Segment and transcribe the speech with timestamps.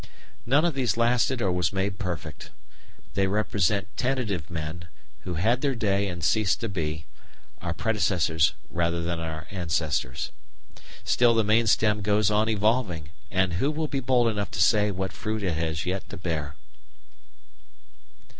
[0.47, 2.49] None of these lasted or was made perfect.
[3.13, 4.87] They represent tentative men
[5.25, 7.05] who had their day and ceased to be,
[7.61, 10.31] our predecessors rather than our ancestors.
[11.03, 14.89] Still, the main stem goes on evolving, and who will be bold enough to say
[14.89, 16.55] what fruit it has yet to bear!